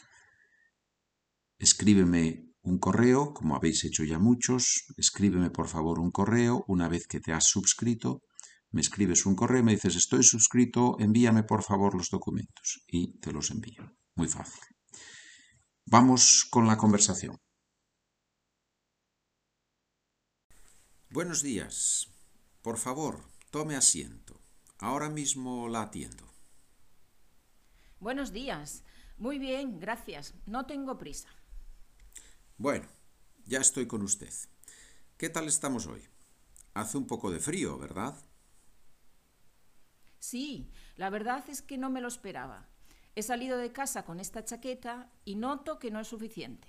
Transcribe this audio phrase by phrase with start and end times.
[1.58, 7.08] Escríbeme un correo, como habéis hecho ya muchos, escríbeme por favor un correo una vez
[7.08, 8.22] que te has suscrito
[8.72, 13.31] me escribes un correo, me dices estoy suscrito, envíame por favor los documentos y te
[13.31, 13.95] los envío.
[14.16, 14.61] Muy fácil.
[15.86, 17.38] Vamos con la conversación.
[21.09, 22.08] Buenos días.
[22.61, 24.41] Por favor, tome asiento.
[24.78, 26.31] Ahora mismo la atiendo.
[28.00, 28.83] Buenos días.
[29.17, 30.33] Muy bien, gracias.
[30.45, 31.30] No tengo prisa.
[32.58, 32.88] Bueno,
[33.45, 34.33] ya estoy con usted.
[35.17, 36.02] ¿Qué tal estamos hoy?
[36.73, 38.16] Hace un poco de frío, ¿verdad?
[40.22, 42.69] Sí, la verdad es que no me lo esperaba.
[43.16, 46.67] He salido de casa con esta chaqueta y noto que no es suficiente.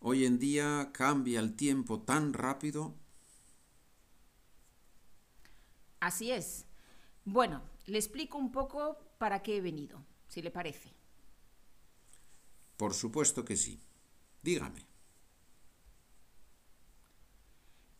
[0.00, 2.96] Hoy en día cambia el tiempo tan rápido.
[6.00, 6.66] Así es.
[7.24, 10.92] Bueno, le explico un poco para qué he venido, si le parece.
[12.76, 13.80] Por supuesto que sí.
[14.42, 14.84] Dígame.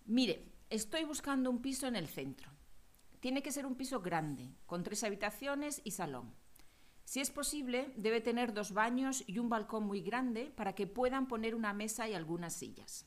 [0.06, 2.59] Mire, estoy buscando un piso en el centro.
[3.20, 6.34] Tiene que ser un piso grande, con tres habitaciones y salón.
[7.04, 11.28] Si es posible, debe tener dos baños y un balcón muy grande para que puedan
[11.28, 13.06] poner una mesa y algunas sillas.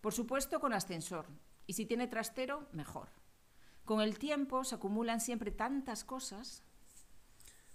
[0.00, 1.26] Por supuesto con ascensor,
[1.66, 3.08] y si tiene trastero, mejor.
[3.84, 6.62] Con el tiempo se acumulan siempre tantas cosas.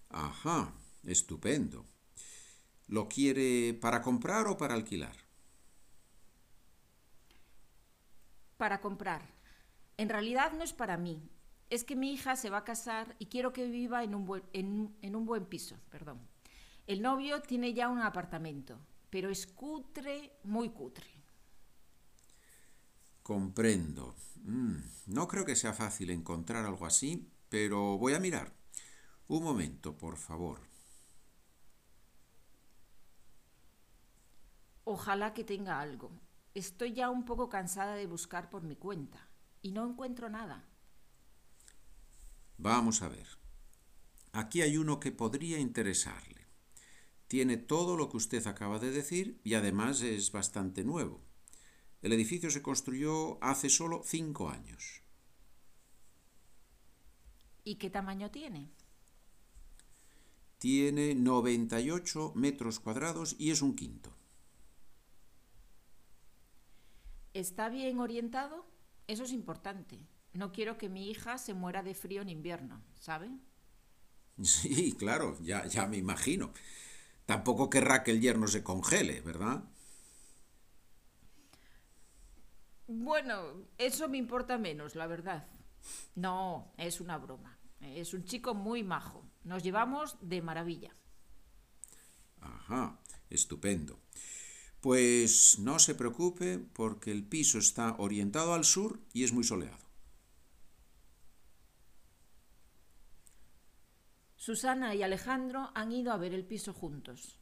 [0.10, 0.74] Ajá,
[1.04, 1.86] estupendo.
[2.88, 5.16] ¿Lo quiere para comprar o para alquilar?
[8.58, 9.43] Para comprar.
[9.98, 11.30] En realidad no es para mí,
[11.74, 14.44] es que mi hija se va a casar y quiero que viva en un buen,
[14.54, 15.76] en, un buen piso.
[15.90, 16.20] Perdón.
[16.86, 18.78] El novio tiene ya un apartamento,
[19.09, 21.08] pero es cutre, muy cutre.
[23.24, 24.16] Comprendo.
[24.44, 24.76] Mm,
[25.08, 28.54] no creo que sea fácil encontrar algo así, pero voy a mirar.
[29.28, 30.60] Un momento, por favor.
[34.84, 36.12] Ojalá que tenga algo.
[36.54, 39.32] Estoy ya un poco cansada de buscar por mi cuenta
[39.63, 40.68] y no encuentro nada.
[42.57, 43.28] Vamos a ver.
[44.31, 46.47] Aquí hay uno que podría interesarle.
[47.28, 51.22] Tiene todo lo que usted acaba de decir y además es bastante nuevo.
[52.03, 55.01] El edificio se construyó hace solo cinco años.
[57.63, 58.69] ¿Y qué tamaño tiene?
[60.57, 64.13] Tiene 98 metros cuadrados y es un quinto.
[67.34, 68.72] ¿Está bien orientado?
[69.08, 70.00] Eso es importante.
[70.34, 73.30] No quiero que mi hija se muera de frío en invierno, ¿sabe?
[74.41, 76.53] Sí, claro, ya, ya me imagino.
[77.25, 79.63] Tampoco querrá que el yerno se congele, ¿verdad?
[82.88, 85.47] Bueno, eso me importa menos, la verdad.
[86.16, 87.58] No, es una broma.
[87.81, 89.25] Es un chico muy majo.
[89.44, 90.92] Nos llevamos de maravilla.
[92.42, 93.00] Ajá,
[93.30, 94.00] estupendo.
[94.83, 99.77] Pues no se preocupe porque el piso está orientado al sur y es muy soleado.
[104.35, 107.39] Susana y Alejandro han ido a ver el piso juntos.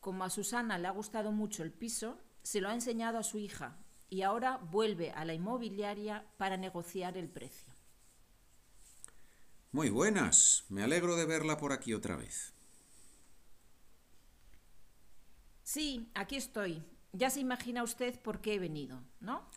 [0.00, 3.38] Como a Susana le ha gustado mucho el piso, se lo ha enseñado a su
[3.38, 3.78] hija
[4.10, 7.72] y ahora vuelve a la inmobiliaria para negociar el precio.
[9.72, 12.55] Muy buenas, me alegro de verla por aquí otra vez.
[15.66, 16.84] Sí, aquí estoy.
[17.12, 19.50] Ya se imagina usted por qué he venido, ¿no?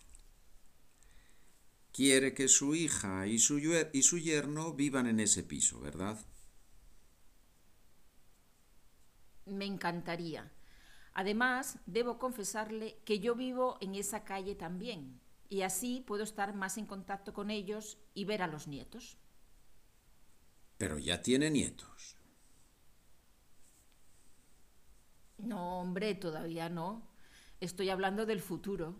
[1.91, 3.59] Quiere que su hija y su,
[3.93, 6.17] y su yerno vivan en ese piso, ¿verdad?
[9.45, 10.51] Me encantaría.
[11.13, 16.79] Además, debo confesarle que yo vivo en esa calle también, y así puedo estar más
[16.79, 19.19] en contacto con ellos y ver a los nietos.
[20.79, 22.18] Pero ya tiene nietos.
[25.39, 27.07] No, hombre, todavía no.
[27.59, 28.95] Estoy hablando del futuro.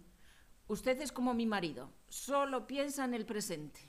[0.67, 3.79] Usted es como mi marido, solo piensa en el presente.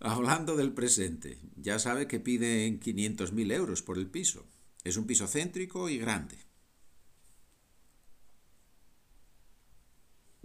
[0.00, 4.46] Hablando del presente, ya sabe que piden 500.000 euros por el piso.
[4.84, 6.38] Es un piso céntrico y grande.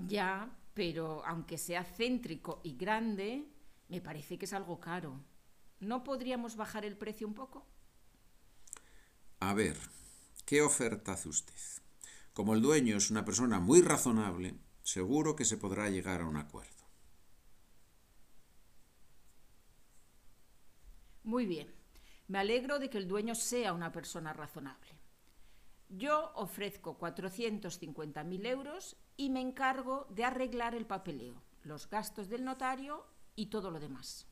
[0.08, 3.48] Ya, pero aunque sea céntrico y grande,
[3.90, 5.24] me parece que es algo caro.
[5.80, 7.68] ¿No podríamos bajar el precio un poco?
[9.46, 9.78] A ver,
[10.46, 11.62] ¿qué oferta hace usted?
[12.32, 16.38] Como el dueño es una persona muy razonable, seguro que se podrá llegar a un
[16.38, 16.86] acuerdo.
[21.26, 21.76] Muy bien.
[22.30, 24.98] Me alegro de que el dueño sea una persona razonable.
[25.90, 33.06] Yo ofrezco 450.000 euros y me encargo de arreglar el papeleo, los gastos del notario
[33.36, 34.26] y todo lo demás.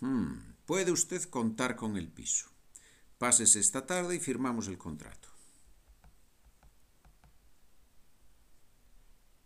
[0.00, 2.57] Hmm, puede usted contar con el piso.
[3.18, 5.28] Pásese esta tarde y firmamos el contrato.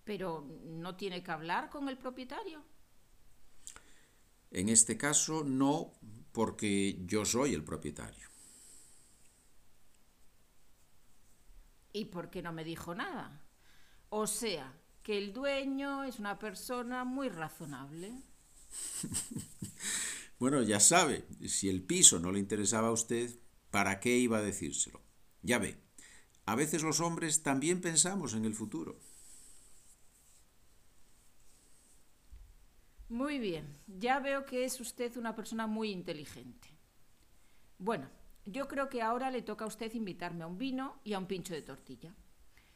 [0.04, 2.62] Pero no tiene que hablar con el propietario.
[4.50, 5.94] En este caso no,
[6.32, 8.28] porque yo soy el propietario.
[11.94, 13.42] ¿Y por qué no me dijo nada?
[14.10, 18.12] O sea, que el dueño es una persona muy razonable.
[20.38, 23.30] bueno, ya sabe, si el piso no le interesaba a usted,
[23.72, 25.00] ¿para qué iba a decírselo?
[25.42, 25.80] Ya ve,
[26.44, 29.00] a veces los hombres también pensamos en el futuro.
[33.08, 36.68] Muy bien, ya veo que es usted una persona muy inteligente.
[37.78, 38.08] Bueno,
[38.46, 41.26] yo creo que ahora le toca a usted invitarme a un vino y a un
[41.26, 42.14] pincho de tortilla.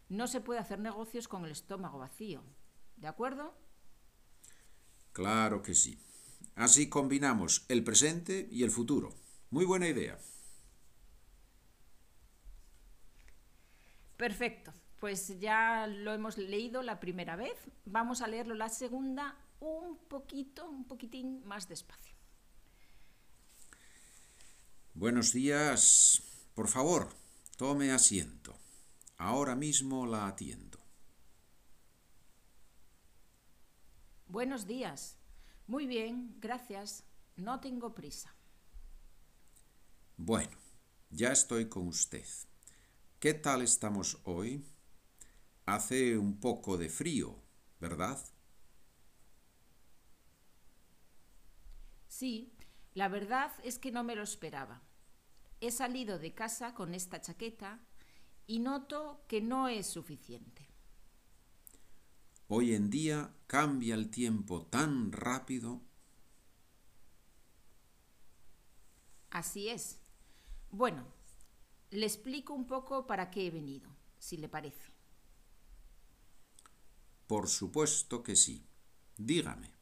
[0.09, 2.43] No se puede hacer negocios con el estómago vacío.
[2.97, 3.55] ¿De acuerdo?
[5.13, 5.99] Claro que sí.
[6.55, 9.15] Así combinamos el presente y el futuro.
[9.51, 10.19] Muy buena idea.
[14.17, 14.73] Perfecto.
[15.01, 17.55] Pues ya lo hemos leído la primera vez.
[17.85, 22.15] Vamos a leerlo la segunda un poquito, un poquitín más despacio.
[24.95, 26.23] Buenos días.
[26.55, 27.11] Por favor,
[27.59, 28.57] tome asiento.
[29.19, 30.79] Ahora mismo la atiendo.
[34.29, 35.19] Buenos días.
[35.67, 37.05] Muy bien, gracias.
[37.37, 38.35] No tengo prisa.
[40.17, 40.57] Bueno,
[41.11, 42.25] ya estoy con usted.
[43.27, 44.65] ¿Qué tal estamos hoy?
[45.65, 47.43] Hace un poco de frío,
[47.81, 48.25] ¿verdad?
[52.07, 52.53] Sí,
[52.95, 54.81] la verdad es que no me lo esperaba.
[55.61, 57.81] He salido de casa con esta chaqueta
[58.47, 60.69] y noto que no es suficiente.
[62.47, 65.83] Hoy en día cambia el tiempo tan rápido.
[69.31, 69.99] Así es.
[70.71, 71.16] Bueno,
[71.97, 73.89] le explico un poco para qué he venido,
[74.19, 74.93] si le parece.
[77.27, 78.65] Por supuesto que sí.
[79.17, 79.73] Dígame.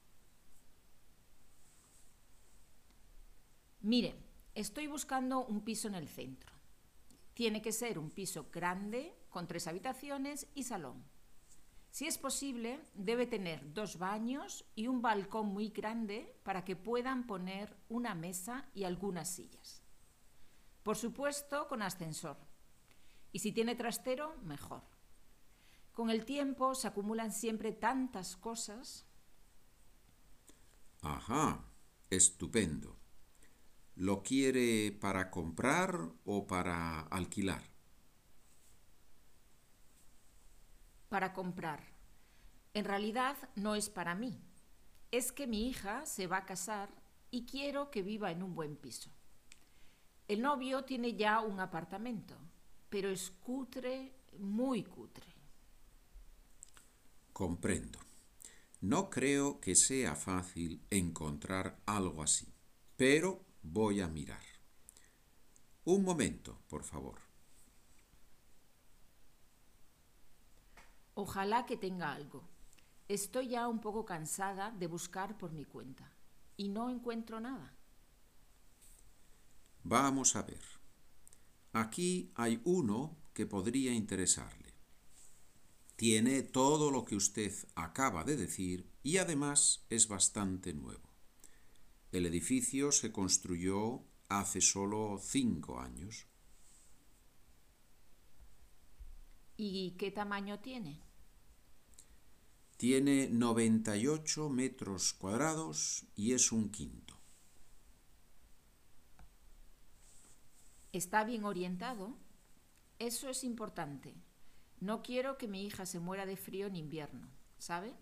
[3.80, 4.14] Mire,
[4.54, 6.52] estoy buscando un piso en el centro.
[7.34, 11.04] Tiene que ser un piso grande, con tres habitaciones y salón.
[11.90, 17.26] Si es posible, debe tener dos baños y un balcón muy grande para que puedan
[17.26, 19.83] poner una mesa y algunas sillas.
[20.84, 22.36] Por supuesto, con ascensor.
[23.32, 24.82] Y si tiene trastero, mejor.
[25.92, 29.06] Con el tiempo se acumulan siempre tantas cosas.
[31.00, 31.64] Ajá,
[32.10, 32.98] estupendo.
[33.96, 37.62] ¿Lo quiere para comprar o para alquilar?
[41.08, 41.80] Para comprar.
[42.74, 44.38] En realidad no es para mí.
[45.10, 46.90] Es que mi hija se va a casar
[47.30, 49.13] y quiero que viva en un buen piso.
[50.28, 52.36] El novio tiene ya un apartamento,
[52.88, 55.26] pero es cutre, muy cutre.
[57.32, 57.98] Comprendo.
[58.80, 62.46] No creo que sea fácil encontrar algo así,
[62.96, 64.42] pero Voy a mirar.
[65.86, 67.18] Un momento, por favor.
[71.14, 72.46] Ojalá que tenga algo.
[73.08, 76.12] Estoy ya un poco cansada de buscar por mi cuenta
[76.58, 77.74] y no encuentro nada.
[79.84, 80.62] Vamos a ver.
[81.72, 84.72] Aquí hay uno que podría interesarle.
[85.96, 91.10] Tiene todo lo que usted acaba de decir y además es bastante nuevo.
[92.12, 96.26] El edificio se construyó hace solo cinco años.
[99.56, 101.00] ¿Y qué tamaño tiene?
[102.78, 107.23] Tiene 98 metros cuadrados y es un quinto.
[110.94, 112.16] ¿Está bien orientado?
[113.00, 114.14] Eso es importante.
[114.78, 117.92] No quiero que mi hija se muera de frío en invierno, ¿sabe?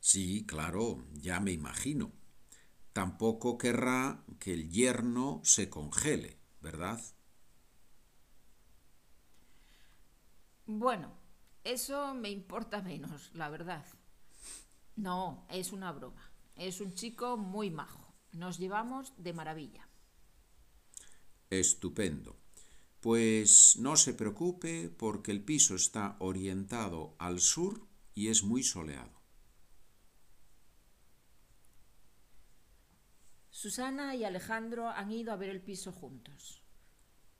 [0.00, 2.12] Sí, claro, ya me imagino.
[2.92, 7.00] Tampoco querrá que el yerno se congele, ¿verdad?
[10.66, 11.14] Bueno,
[11.64, 13.86] eso me importa menos, la verdad.
[14.96, 16.30] No, es una broma.
[16.54, 18.14] Es un chico muy majo.
[18.32, 19.88] Nos llevamos de maravilla.
[21.52, 22.38] Estupendo.
[23.00, 29.20] Pues no se preocupe porque el piso está orientado al sur y es muy soleado.
[33.50, 36.62] Susana y Alejandro han ido a ver el piso juntos.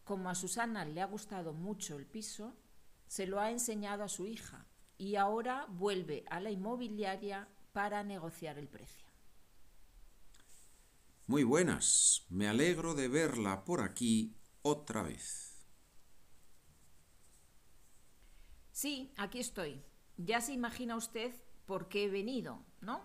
[0.05, 2.55] Como a Susana le ha gustado mucho el piso,
[3.07, 4.67] se lo ha enseñado a su hija
[4.99, 9.12] y ahora vuelve a la inmobiliaria para negociar el precio.
[11.27, 15.53] Muy buenas, me alegro de verla por aquí otra vez.
[18.73, 19.81] Sí, aquí estoy.
[20.17, 21.33] Ya se imagina usted
[21.67, 23.05] por qué he venido, ¿no?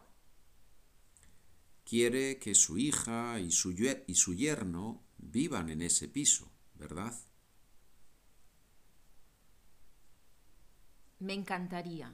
[1.86, 7.14] Quiere que su hija y su, y su yerno vivan en ese piso, ¿verdad?
[11.20, 12.14] Me encantaría.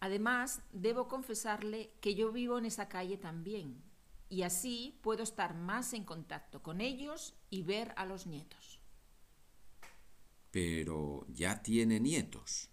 [0.00, 3.82] Además, debo confesarle que yo vivo en esa calle también,
[4.30, 8.80] y así puedo estar más en contacto con ellos y ver a los nietos.
[10.52, 12.70] Pero ya tiene nietos.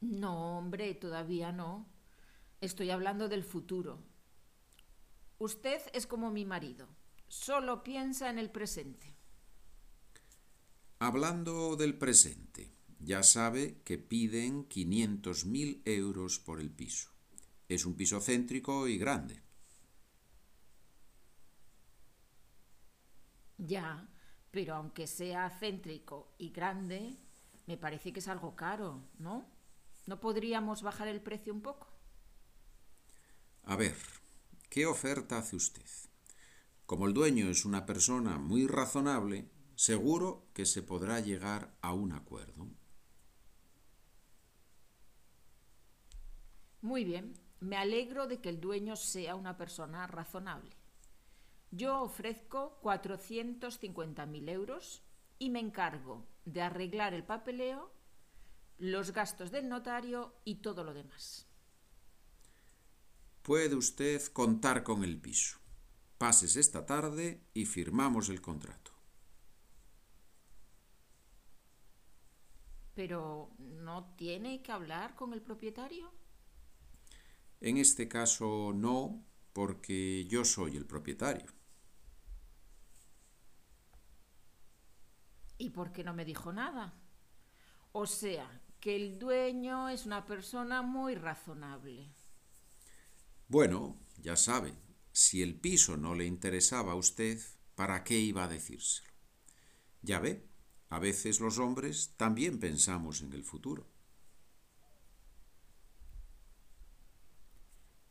[0.00, 1.86] No, hombre, todavía no.
[2.60, 4.00] Estoy hablando del futuro.
[5.38, 6.88] Usted es como mi marido,
[7.26, 9.16] solo piensa en el presente.
[11.00, 17.13] Hablando del presente, ya sabe que piden 500.000 euros por el piso.
[17.68, 19.42] Es un piso céntrico y grande.
[23.58, 24.08] Ya,
[24.50, 27.16] pero aunque sea céntrico y grande,
[27.66, 29.46] me parece que es algo caro, ¿no?
[30.06, 31.88] ¿No podríamos bajar el precio un poco?
[33.64, 33.96] A ver,
[34.70, 35.88] ¿qué oferta hace usted?
[36.86, 42.12] Como el dueño es una persona muy razonable, seguro que se podrá llegar a un
[42.12, 42.68] acuerdo.
[46.82, 50.76] Muy bien, me alegro de que el dueño sea una persona razonable.
[51.70, 55.02] Yo ofrezco 450.000 euros
[55.38, 57.90] y me encargo de arreglar el papeleo,
[58.78, 61.48] los gastos del notario y todo lo demás.
[63.42, 65.58] Puede usted contar con el piso.
[66.18, 68.92] Pases esta tarde y firmamos el contrato.
[72.94, 76.12] Pero ¿no tiene que hablar con el propietario?
[77.64, 81.46] En este caso no, porque yo soy el propietario.
[85.56, 86.92] ¿Y por qué no me dijo nada?
[87.92, 92.12] O sea, que el dueño es una persona muy razonable.
[93.48, 94.74] Bueno, ya sabe,
[95.10, 97.40] si el piso no le interesaba a usted,
[97.76, 99.08] ¿para qué iba a decírselo?
[100.02, 100.46] Ya ve,
[100.90, 103.93] a veces los hombres también pensamos en el futuro.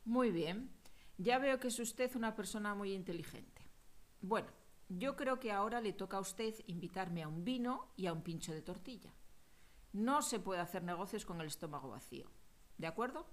[0.05, 0.69] Muy bien.
[1.17, 3.61] Ya veo que es usted una persona muy inteligente.
[4.21, 4.49] Bueno,
[4.89, 8.23] yo creo que ahora le toca a usted invitarme a un vino y a un
[8.23, 9.13] pincho de tortilla.
[9.93, 12.29] No se puede hacer negocios con el estómago vacío.
[12.77, 13.27] ¿De acuerdo?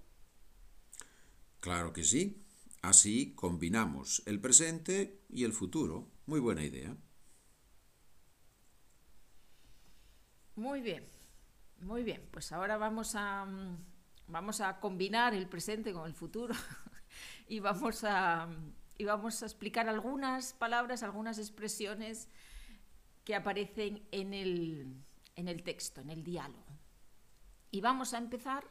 [1.59, 2.45] Claro que sí.
[2.81, 6.11] Así combinamos el presente y el futuro.
[6.25, 6.97] Muy buena idea.
[10.55, 11.07] Muy bien,
[11.79, 12.27] muy bien.
[12.31, 13.77] Pues ahora vamos a, mm,
[14.31, 16.55] vamos a combinar el presente con el futuro
[17.47, 18.47] y, vamos a,
[18.97, 22.29] y vamos a explicar algunas palabras, algunas expresiones
[23.23, 24.95] que aparecen en el,
[25.35, 26.65] en el texto, en el diálogo.
[27.69, 28.65] Y vamos a empezar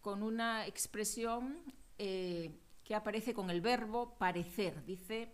[0.00, 1.60] con una expresión
[1.98, 4.84] eh, que aparece con el verbo parecer.
[4.84, 5.32] Dice,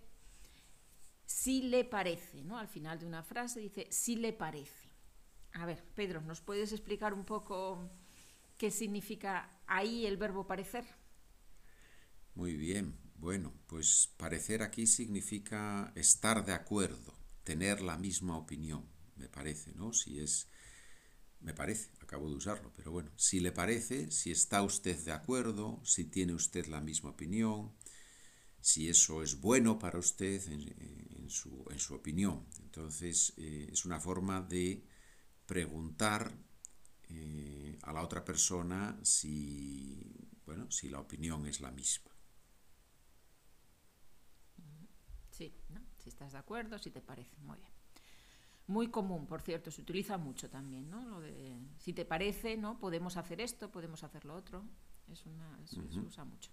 [1.25, 2.59] si le parece, ¿no?
[2.59, 4.91] Al final de una frase dice, si le parece.
[5.53, 7.89] A ver, Pedro, ¿nos puedes explicar un poco
[8.59, 10.85] qué significa ahí el verbo parecer?
[12.35, 18.85] Muy bien, bueno, pues parecer aquí significa estar de acuerdo, tener la misma opinión,
[19.17, 19.93] me parece, ¿no?
[19.93, 20.49] Si es,
[21.41, 25.81] me parece, acabo de usarlo, pero bueno, si le parece, si está usted de acuerdo,
[25.85, 27.73] si tiene usted la misma opinión,
[28.61, 32.47] si eso es bueno para usted en, su, en su, opinión.
[32.63, 34.87] Entonces, eh, es una forma de
[35.45, 36.33] preguntar
[37.11, 42.11] eh, a la otra persona si, bueno, si la opinión es la misma.
[45.31, 45.81] Sí, ¿no?
[45.99, 47.37] si estás de acuerdo, si te parece.
[47.41, 47.71] Muy bien.
[48.67, 51.05] Muy común, por cierto, se utiliza mucho también, ¿no?
[51.07, 52.79] Lo de si te parece, ¿no?
[52.79, 54.65] Podemos hacer esto, podemos hacer lo otro.
[55.09, 56.51] Es una, se usa mucho.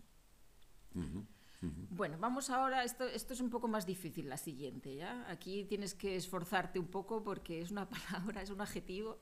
[1.91, 5.29] Bueno, vamos ahora, esto, esto es un poco más difícil, la siguiente, ¿ya?
[5.29, 9.19] Aquí tienes que esforzarte un poco porque es una palabra, es un adjetivo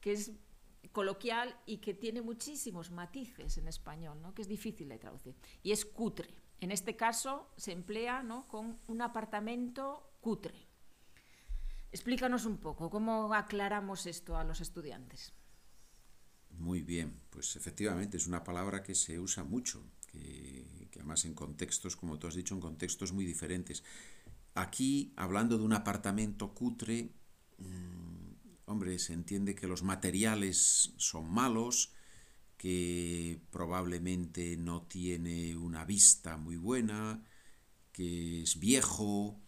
[0.00, 0.32] que es
[0.92, 4.34] coloquial y que tiene muchísimos matices en español, ¿no?
[4.34, 5.36] que es difícil de traducir.
[5.62, 6.34] Y es cutre.
[6.60, 8.48] En este caso se emplea ¿no?
[8.48, 10.68] con un apartamento cutre.
[11.90, 15.32] Explícanos un poco, ¿cómo aclaramos esto a los estudiantes?
[16.50, 21.96] Muy bien, pues efectivamente es una palabra que se usa mucho, que, además en contextos,
[21.96, 23.84] como tú has dicho, en contextos muy diferentes.
[24.54, 27.14] Aquí, hablando de un apartamento cutre,
[27.58, 28.07] mm,
[28.68, 31.92] hombre, se entiende que los materiales son malos,
[32.56, 37.24] que probablemente no tiene una vista muy buena,
[37.92, 39.40] que es viejo,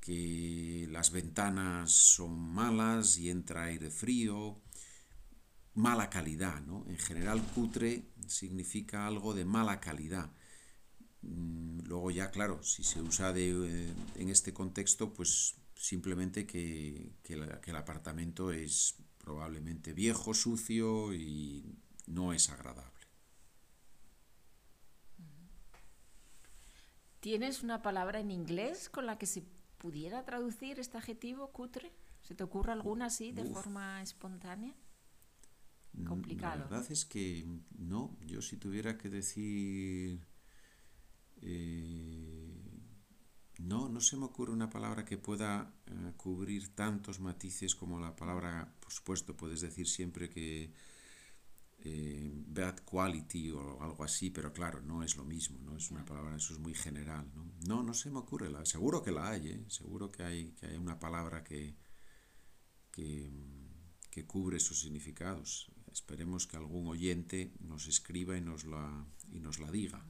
[0.00, 4.62] que las ventanas son malas y entra aire frío,
[5.74, 6.84] mala calidad, ¿no?
[6.88, 10.32] En general cutre significa algo de mala calidad.
[11.22, 17.12] Mm, luego ya, claro, si se usa de, eh, en este contexto, pues simplemente que,
[17.24, 22.92] el apartamento es probablemente viejo, sucio y no es agradable.
[27.20, 29.44] ¿Tienes una palabra en inglés con la que se
[29.78, 31.92] pudiera traducir este adjetivo cutre?
[32.22, 34.74] ¿Se te ocurre alguna así de forma espontánea?
[36.06, 36.58] complicado.
[36.58, 37.46] La verdad es que
[37.78, 40.26] no, yo si tuviera que decir...
[41.42, 42.25] Eh,
[43.58, 48.14] no, no se me ocurre una palabra que pueda eh, cubrir tantos matices como la
[48.14, 50.72] palabra, por supuesto, puedes decir siempre que
[51.78, 56.04] eh, bad quality o algo así, pero claro, no es lo mismo, no es una
[56.04, 57.30] palabra, eso es muy general.
[57.34, 60.66] No, no, no se me ocurre, la, seguro que la hay, seguro que hay, que
[60.66, 61.76] hay una palabra que,
[62.90, 63.30] que,
[64.10, 65.70] que cubre esos significados.
[65.92, 70.04] Esperemos que algún oyente nos escriba y nos la, y nos la diga.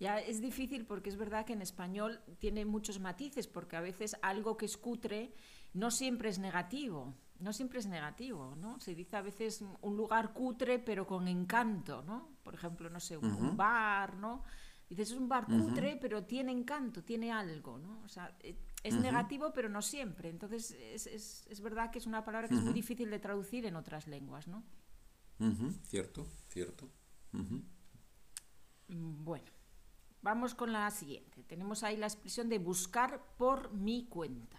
[0.00, 4.16] Ya es difícil porque es verdad que en español tiene muchos matices, porque a veces
[4.22, 5.32] algo que es cutre
[5.72, 8.80] no siempre es negativo, no siempre es negativo, ¿no?
[8.80, 12.36] Se dice a veces un lugar cutre pero con encanto, ¿no?
[12.42, 14.42] Por ejemplo, no sé, un, bar, ¿no?
[14.88, 18.00] Dices, es un bar cutre pero tiene encanto, tiene algo, ¿no?
[18.04, 20.28] O sea, e, es negativo pero no siempre.
[20.28, 23.64] Entonces es, es, es, verdad que es una palabra que es muy difícil de traducir
[23.66, 24.64] en otras lenguas, ¿no?
[25.84, 26.88] Cierto, cierto.
[28.88, 29.50] Bueno,
[30.24, 31.44] vamos con la siguiente.
[31.44, 34.58] Tenemos ahí la expresión de buscar por mi cuenta.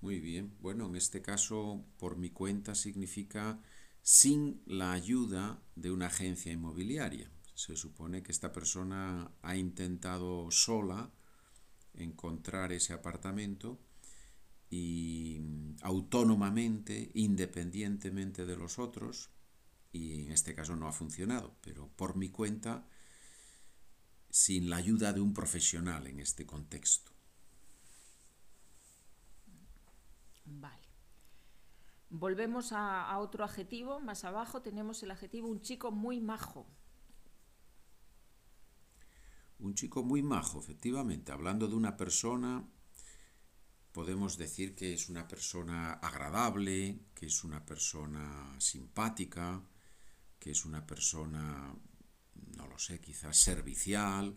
[0.00, 0.56] Muy bien.
[0.60, 3.60] Bueno, en este caso, por mi cuenta significa
[4.00, 7.30] sin la ayuda de una agencia inmobiliaria.
[7.54, 11.10] Se supone que esta persona ha intentado sola
[11.92, 13.80] encontrar ese apartamento
[14.70, 15.42] y
[15.82, 19.30] autónomamente, independientemente de los otros,
[19.92, 22.86] y en este caso no ha funcionado, pero por mi cuenta,
[24.30, 27.10] sin la ayuda de un profesional en este contexto.
[30.44, 30.88] Vale.
[32.10, 34.00] Volvemos a, a, otro adjetivo.
[34.00, 36.66] Más abajo tenemos el adjetivo un chico muy majo.
[39.58, 42.66] Un chico muy majo, efectivamente, hablando de una persona
[43.92, 49.62] podemos decir que es una persona agradable, que es una persona simpática,
[50.38, 51.74] que es una persona,
[52.80, 54.36] sé, quizás servicial,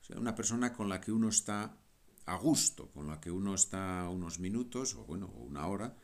[0.00, 1.78] o sea, una persona con la que uno está
[2.26, 5.96] a gusto, con la que uno está unos minutos o bueno, una hora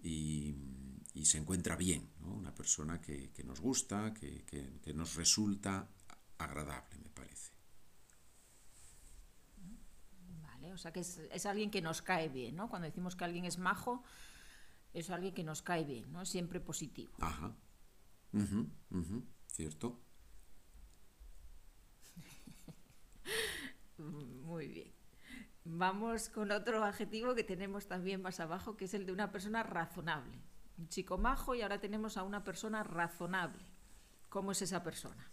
[0.00, 0.56] y,
[1.22, 5.88] se encuentra bien, una persona que, nos gusta, que, que nos resulta
[6.38, 7.58] agradable, me parece.
[10.78, 12.68] O sea, que es, alguien que nos cae bien, ¿no?
[12.68, 14.04] Cuando decimos que alguien es majo,
[14.92, 16.24] es alguien que nos cae bien, ¿no?
[16.24, 17.12] Siempre positivo.
[17.18, 17.52] Ajá.
[19.48, 20.00] Cierto.
[24.58, 24.92] Muy bien.
[25.64, 29.62] Vamos con otro adjetivo que tenemos también más abajo, que es el de una persona
[29.62, 30.36] razonable.
[30.78, 33.62] Un chico majo y ahora tenemos a una persona razonable.
[34.28, 35.30] ¿Cómo es esa persona?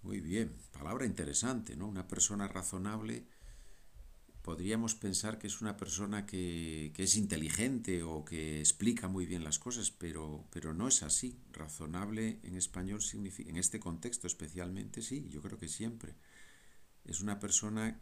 [0.00, 1.86] Muy bien, palabra interesante, ¿no?
[1.86, 3.26] Una persona razonable
[4.40, 9.58] podríamos pensar que es una persona que, es inteligente o que explica muy bien las
[9.58, 11.38] cosas, pero, pero no es así.
[11.52, 16.14] Razonable en español significa, en este contexto especialmente, sí, yo creo que siempre.
[17.04, 18.00] Es una persona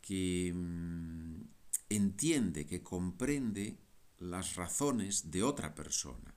[0.00, 1.42] que mmm,
[1.88, 3.78] entiende, que comprende
[4.18, 6.34] las razones de otra persona.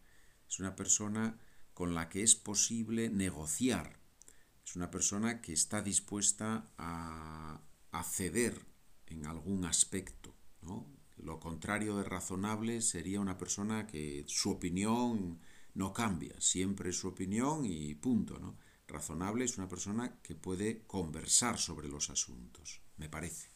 [0.47, 1.37] Es una persona
[1.73, 3.99] con la que es posible negociar.
[4.65, 8.65] Es una persona que está dispuesta a, a ceder
[9.05, 10.35] en algún aspecto.
[10.61, 10.87] ¿no?
[11.17, 15.39] Lo contrario de razonable sería una persona que su opinión
[15.73, 18.39] no cambia, siempre su opinión y punto.
[18.39, 18.57] ¿no?
[18.87, 23.49] Razonable es una persona que puede conversar sobre los asuntos, me parece.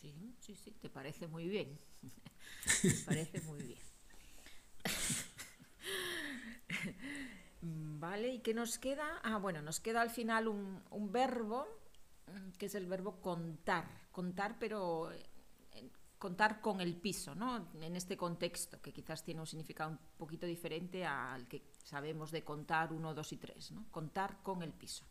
[0.00, 1.78] Sí, sí, sí, te parece muy bien.
[2.82, 3.80] te parece muy bien.
[7.62, 9.20] vale, ¿y qué nos queda?
[9.22, 11.66] Ah, bueno, nos queda al final un, un verbo
[12.58, 15.10] que es el verbo contar, contar pero
[16.22, 17.72] contar con el piso, ¿no?
[17.80, 22.44] En este contexto, que quizás tiene un significado un poquito diferente al que sabemos de
[22.44, 23.90] contar uno, dos y tres, ¿no?
[23.90, 25.04] Contar con el piso.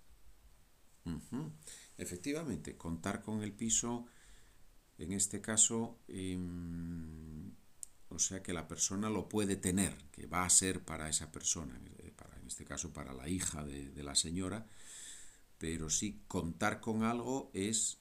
[1.03, 1.49] Uh.
[1.97, 4.05] Efectivamente, contar con el piso,
[4.97, 6.39] en este caso, eh,
[8.07, 11.77] o sea que la persona lo puede tener, que va a ser para esa persona,
[11.97, 14.65] eh, para, en este caso para la hija de la señora,
[15.57, 17.97] pero sí contar con algo es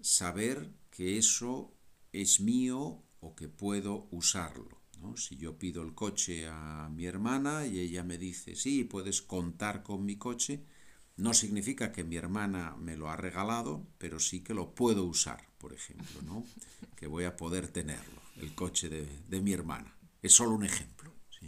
[0.00, 1.74] saber que eso
[2.12, 4.82] es mío o que puedo usarlo.
[5.00, 5.16] ¿no?
[5.16, 9.82] Si yo pido el coche a mi hermana y ella me dice, sí, puedes contar
[9.82, 10.64] con mi coche,
[11.16, 15.48] no significa que mi hermana me lo ha regalado, pero sí que lo puedo usar,
[15.58, 16.44] por ejemplo, ¿no?
[16.96, 19.96] que voy a poder tenerlo, el coche de, de mi hermana.
[20.22, 21.12] Es solo un ejemplo.
[21.30, 21.46] ¿sí?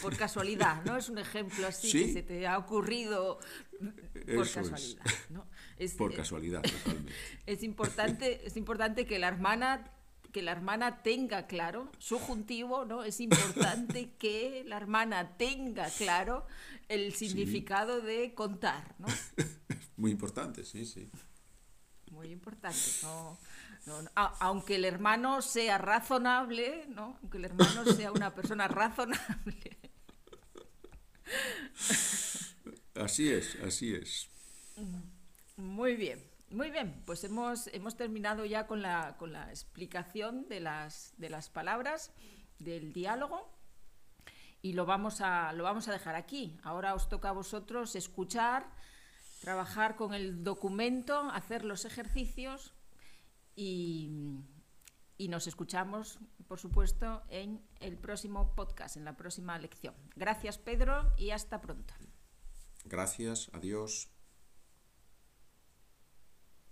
[0.00, 0.96] por casualidad, ¿no?
[0.96, 2.06] Es un ejemplo así ¿Sí?
[2.06, 3.38] que se te ha ocurrido
[4.34, 5.04] por Eso casualidad.
[5.30, 5.46] ¿no?
[5.82, 7.12] Es, Por eh, casualidad, totalmente.
[7.46, 9.90] Es importante, es importante que la hermana
[10.32, 13.04] que la hermana tenga claro, subjuntivo, ¿no?
[13.04, 16.46] Es importante que la hermana tenga claro
[16.88, 19.08] el significado de contar, ¿no?
[19.98, 21.10] Muy importante, sí, sí.
[22.10, 23.38] Muy importante, ¿no?
[23.84, 27.18] No, no, a- aunque el hermano sea razonable, ¿no?
[27.20, 29.78] Aunque el hermano sea una persona razonable.
[32.94, 34.28] Así es, así es.
[35.62, 36.20] Muy bien,
[36.50, 37.02] muy bien.
[37.06, 42.12] Pues hemos, hemos terminado ya con la, con la explicación de las, de las palabras,
[42.58, 43.48] del diálogo,
[44.60, 46.58] y lo vamos, a, lo vamos a dejar aquí.
[46.64, 48.66] Ahora os toca a vosotros escuchar,
[49.40, 52.74] trabajar con el documento, hacer los ejercicios
[53.54, 54.40] y,
[55.16, 59.94] y nos escuchamos, por supuesto, en el próximo podcast, en la próxima lección.
[60.16, 61.94] Gracias, Pedro, y hasta pronto.
[62.84, 64.10] Gracias, adiós.